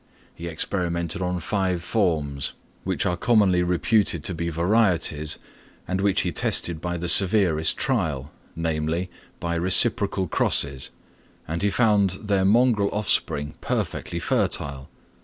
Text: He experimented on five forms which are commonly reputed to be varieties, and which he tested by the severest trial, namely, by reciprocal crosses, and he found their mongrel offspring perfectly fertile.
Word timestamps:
He 0.33 0.47
experimented 0.47 1.21
on 1.21 1.39
five 1.41 1.83
forms 1.83 2.53
which 2.83 3.05
are 3.05 3.15
commonly 3.15 3.61
reputed 3.61 4.23
to 4.23 4.33
be 4.33 4.49
varieties, 4.49 5.37
and 5.87 6.01
which 6.01 6.21
he 6.21 6.31
tested 6.31 6.81
by 6.81 6.97
the 6.97 7.07
severest 7.07 7.77
trial, 7.77 8.31
namely, 8.55 9.11
by 9.39 9.53
reciprocal 9.53 10.27
crosses, 10.27 10.89
and 11.47 11.61
he 11.61 11.69
found 11.69 12.17
their 12.23 12.45
mongrel 12.45 12.89
offspring 12.91 13.53
perfectly 13.61 14.17
fertile. 14.17 14.89